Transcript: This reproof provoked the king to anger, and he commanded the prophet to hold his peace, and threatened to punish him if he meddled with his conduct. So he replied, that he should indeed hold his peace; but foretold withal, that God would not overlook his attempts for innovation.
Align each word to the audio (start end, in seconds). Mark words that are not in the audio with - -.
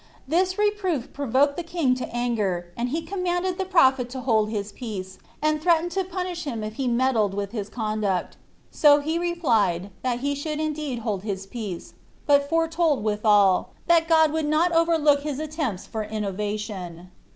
This 0.27 0.57
reproof 0.57 1.13
provoked 1.13 1.57
the 1.57 1.63
king 1.63 1.93
to 1.93 2.09
anger, 2.09 2.73
and 2.75 2.89
he 2.89 3.03
commanded 3.03 3.59
the 3.59 3.65
prophet 3.65 4.09
to 4.09 4.21
hold 4.21 4.49
his 4.49 4.71
peace, 4.71 5.19
and 5.43 5.61
threatened 5.61 5.91
to 5.91 6.03
punish 6.03 6.43
him 6.45 6.63
if 6.63 6.73
he 6.73 6.87
meddled 6.87 7.35
with 7.35 7.51
his 7.51 7.69
conduct. 7.69 8.35
So 8.71 8.99
he 8.99 9.19
replied, 9.19 9.91
that 10.01 10.21
he 10.21 10.33
should 10.33 10.59
indeed 10.59 10.97
hold 11.05 11.21
his 11.21 11.45
peace; 11.45 11.93
but 12.25 12.49
foretold 12.49 13.03
withal, 13.03 13.73
that 13.85 14.07
God 14.09 14.31
would 14.33 14.47
not 14.47 14.71
overlook 14.71 15.21
his 15.21 15.37
attempts 15.39 15.85
for 15.85 16.03
innovation. 16.03 17.11